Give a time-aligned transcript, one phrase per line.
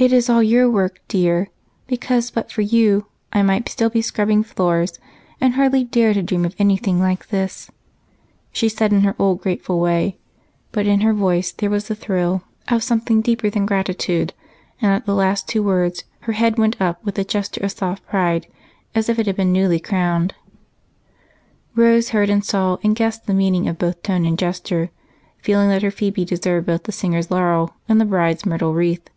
[0.00, 1.48] "It is all your work, dear,
[1.88, 5.00] because but for you I might still be scrubbing floors
[5.40, 7.68] and hardly dare to dream of anything like this,"
[8.52, 10.16] she said in her old grateful way,
[10.70, 14.32] but in her voice there was a thrill of something deeper than gratitude,
[14.80, 18.06] and at the last two words her head went up with a gesture of soft
[18.06, 18.46] pride
[18.94, 20.32] as if it had been newly crowned.
[21.74, 24.90] Rose heard and saw and guessed at the meaning of both tone and gesture,
[25.38, 29.10] feeling that her Phebe deserved both the singer's laurel and the bride's myrtle wreath.